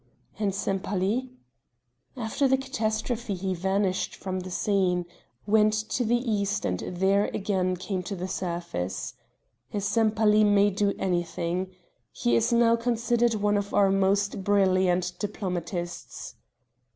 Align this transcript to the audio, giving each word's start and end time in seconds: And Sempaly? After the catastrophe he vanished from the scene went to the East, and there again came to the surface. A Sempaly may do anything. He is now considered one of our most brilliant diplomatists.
And 0.39 0.51
Sempaly? 0.51 1.29
After 2.17 2.47
the 2.47 2.57
catastrophe 2.57 3.35
he 3.35 3.53
vanished 3.53 4.15
from 4.15 4.39
the 4.39 4.49
scene 4.49 5.05
went 5.45 5.73
to 5.89 6.03
the 6.03 6.15
East, 6.17 6.65
and 6.65 6.79
there 6.79 7.25
again 7.35 7.77
came 7.77 8.01
to 8.09 8.15
the 8.15 8.27
surface. 8.27 9.13
A 9.75 9.79
Sempaly 9.79 10.43
may 10.43 10.71
do 10.71 10.95
anything. 10.97 11.75
He 12.11 12.35
is 12.35 12.51
now 12.51 12.75
considered 12.77 13.35
one 13.35 13.57
of 13.57 13.75
our 13.75 13.91
most 13.91 14.43
brilliant 14.43 15.13
diplomatists. 15.19 16.33